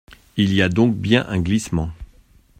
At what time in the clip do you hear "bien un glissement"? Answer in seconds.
0.95-1.91